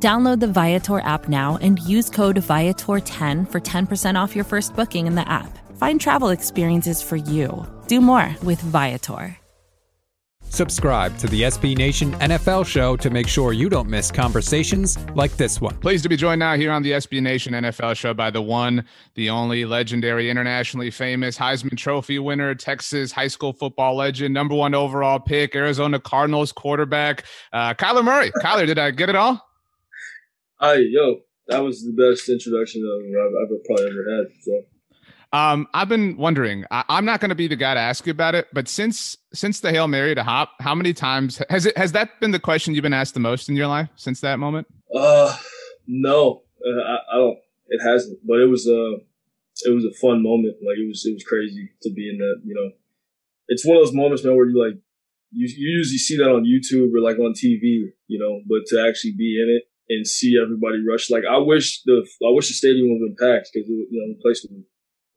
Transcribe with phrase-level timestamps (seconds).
[0.00, 5.08] Download the Viator app now and use code Viator10 for 10% off your first booking
[5.08, 5.58] in the app.
[5.76, 7.66] Find travel experiences for you.
[7.88, 9.36] Do more with Viator.
[10.50, 15.36] Subscribe to the SB Nation NFL show to make sure you don't miss conversations like
[15.36, 15.76] this one.
[15.76, 18.84] Pleased to be joined now here on the SB Nation NFL show by the one,
[19.14, 24.74] the only legendary, internationally famous Heisman Trophy winner, Texas high school football legend, number one
[24.74, 28.32] overall pick, Arizona Cardinals quarterback, uh, Kyler Murray.
[28.42, 29.47] Kyler, did I get it all?
[30.60, 34.26] Hi, yo, that was the best introduction I've, I've probably ever had.
[34.42, 34.62] So.
[35.32, 36.64] Um, I've been wondering.
[36.72, 39.16] I, am not going to be the guy to ask you about it, but since
[39.32, 42.40] since the hail mary to hop, how many times has it has that been the
[42.40, 44.66] question you've been asked the most in your life since that moment?
[44.92, 45.36] Uh,
[45.86, 47.38] no, uh, I, I don't.
[47.68, 48.96] It hasn't, but it was a
[49.64, 50.56] it was a fun moment.
[50.66, 52.40] Like it was it was crazy to be in that.
[52.44, 52.72] You know,
[53.46, 54.76] it's one of those moments, now where you like
[55.30, 58.84] you you usually see that on YouTube or like on TV, you know, but to
[58.84, 61.10] actually be in it and see everybody rush.
[61.10, 64.14] Like I wish the I wish the stadium would have been packed because you know
[64.14, 64.62] the place was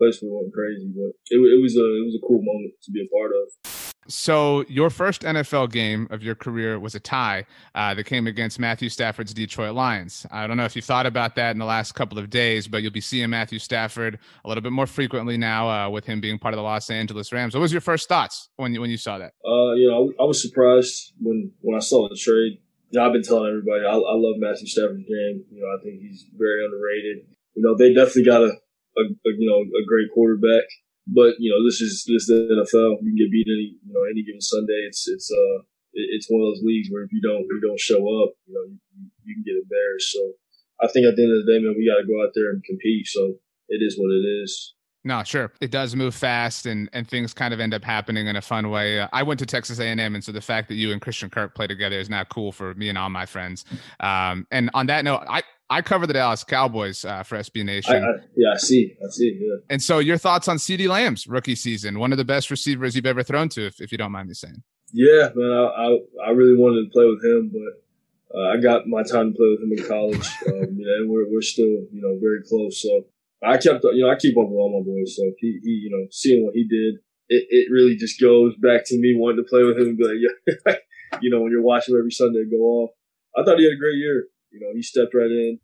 [0.00, 0.90] place was crazy.
[0.94, 3.90] But it, it was a it was a cool moment to be a part of.
[4.08, 7.44] So your first NFL game of your career was a tie
[7.76, 10.26] uh, that came against Matthew Stafford's Detroit Lions.
[10.32, 12.82] I don't know if you thought about that in the last couple of days, but
[12.82, 16.38] you'll be seeing Matthew Stafford a little bit more frequently now uh, with him being
[16.38, 17.54] part of the Los Angeles Rams.
[17.54, 19.32] What was your first thoughts when you when you saw that?
[19.44, 22.58] Uh, you know, I, I was surprised when when I saw the trade
[22.90, 25.46] you know, I've been telling everybody I, I love Matthew Stafford's game.
[25.50, 27.22] You know, I think he's very underrated.
[27.54, 30.66] You know, they definitely got a, a, a you know a great quarterback,
[31.06, 32.98] but you know this is this is the NFL.
[33.02, 34.90] You can get beat any you know any given Sunday.
[34.90, 35.62] It's it's uh
[35.94, 38.66] it's one of those leagues where if you don't you don't show up, you know
[38.66, 38.78] you,
[39.22, 40.10] you can get embarrassed.
[40.10, 40.34] So
[40.82, 42.50] I think at the end of the day, man, we got to go out there
[42.50, 43.06] and compete.
[43.06, 44.74] So it is what it is.
[45.02, 45.50] No, sure.
[45.60, 48.70] It does move fast, and and things kind of end up happening in a fun
[48.70, 49.00] way.
[49.00, 51.54] Uh, I went to Texas A and so the fact that you and Christian Kirk
[51.54, 53.64] play together is not cool for me and all my friends.
[54.00, 57.94] Um, and on that note, I I cover the Dallas Cowboys uh, for SB Nation.
[57.94, 59.38] I, I, yeah, I see, I see.
[59.40, 59.56] Yeah.
[59.70, 61.98] And so, your thoughts on CeeDee Lamb's rookie season?
[61.98, 64.34] One of the best receivers you've ever thrown to, if, if you don't mind me
[64.34, 64.62] saying.
[64.92, 68.86] Yeah, man, I I, I really wanted to play with him, but uh, I got
[68.86, 70.28] my time to play with him in college.
[70.48, 72.82] um, you know, and we're we're still you know very close.
[72.82, 73.06] So
[73.42, 75.16] I kept, you know, I keep up with all my boys.
[75.16, 78.84] So he, he, you know, seeing what he did, it, it really just goes back
[78.86, 80.76] to me wanting to play with him and be like, yeah,
[81.22, 82.90] you know, when you're watching every Sunday go off.
[83.36, 84.26] I thought he had a great year.
[84.50, 85.58] You know, he stepped right in,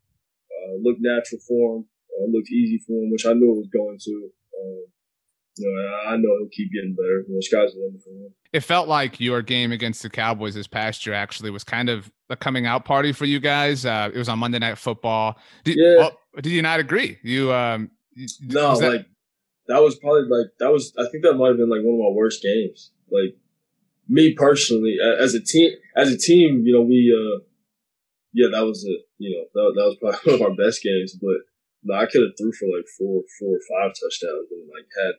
[0.48, 3.70] uh, looked natural for him, uh, looked easy for him, which I knew it was
[3.72, 4.30] going to.
[4.54, 4.86] Uh,
[5.58, 7.24] you know, I know he'll keep getting better.
[7.28, 8.32] You know, sky's the limit for him.
[8.52, 12.10] It felt like your game against the Cowboys this past year actually was kind of
[12.30, 13.84] a coming out party for you guys.
[13.86, 15.38] Uh, it was on Monday Night Football.
[15.64, 16.08] Did, yeah.
[16.10, 17.18] Oh, did you not agree?
[17.22, 17.90] You um,
[18.42, 19.06] no, that- like
[19.68, 20.92] that was probably like that was.
[20.98, 22.92] I think that might have been like one of my worst games.
[23.10, 23.36] Like
[24.08, 27.40] me personally, as a team, as a team, you know, we, uh,
[28.32, 29.00] yeah, that was it.
[29.18, 31.16] You know, that, that was probably one of our best games.
[31.20, 31.38] But
[31.82, 35.14] no, I could have threw for like four, four or five touchdowns and like had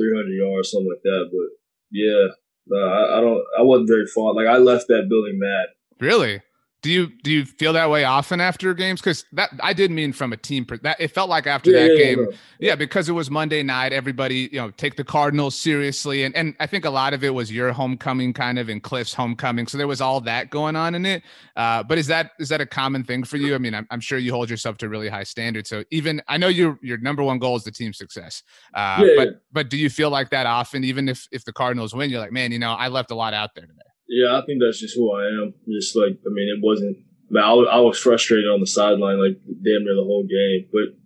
[0.00, 1.28] 300 yards, something like that.
[1.28, 1.48] But
[1.92, 2.32] yeah,
[2.66, 3.44] no, I, I don't.
[3.58, 4.36] I wasn't very fond.
[4.36, 5.68] Like I left that building mad.
[6.00, 6.40] Really?
[6.82, 9.00] Do you do you feel that way often after games?
[9.00, 10.64] Because that I did mean from a team.
[10.64, 13.30] Per, that it felt like after yeah, that yeah, game, yeah, yeah, because it was
[13.30, 13.92] Monday night.
[13.92, 17.34] Everybody, you know, take the Cardinals seriously, and and I think a lot of it
[17.34, 19.66] was your homecoming, kind of, and Kliff's homecoming.
[19.66, 21.22] So there was all that going on in it.
[21.54, 23.54] Uh, but is that is that a common thing for you?
[23.54, 25.68] I mean, I'm, I'm sure you hold yourself to really high standards.
[25.68, 28.42] So even I know your your number one goal is the team success.
[28.72, 30.84] Uh, but but do you feel like that often?
[30.84, 33.34] Even if if the Cardinals win, you're like, man, you know, I left a lot
[33.34, 33.89] out there today.
[34.10, 35.54] Yeah, I think that's just who I am.
[35.70, 36.98] Just like, I mean, it wasn't,
[37.30, 40.66] I, I was frustrated on the sideline like damn near the whole game.
[40.72, 40.98] But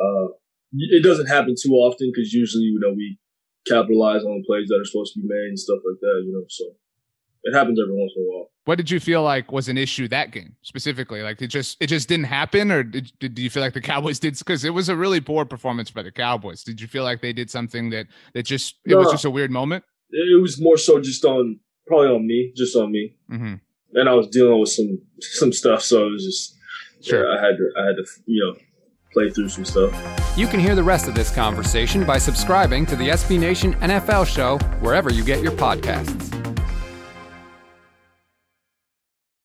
[0.00, 0.28] uh,
[0.72, 3.18] it doesn't happen too often because usually, you know, we
[3.66, 6.32] capitalize on the plays that are supposed to be made and stuff like that, you
[6.32, 6.44] know.
[6.48, 6.64] So
[7.42, 8.50] it happens every once in a while.
[8.66, 11.22] What did you feel like was an issue that game specifically?
[11.22, 14.20] Like it just it just didn't happen, or did, did you feel like the Cowboys
[14.20, 14.38] did?
[14.38, 16.62] Because it was a really poor performance by the Cowboys.
[16.62, 19.30] Did you feel like they did something that that just it no, was just a
[19.30, 19.84] weird moment?
[20.10, 23.16] It was more so just on probably on me, just on me.
[23.30, 23.54] Mm-hmm.
[23.96, 26.56] And I was dealing with some some stuff, so it was just
[27.06, 27.24] sure.
[27.24, 28.60] Yeah, I had to I had to you know
[29.12, 29.92] play through some stuff.
[30.36, 34.26] You can hear the rest of this conversation by subscribing to the SB Nation NFL
[34.26, 36.33] show wherever you get your podcasts.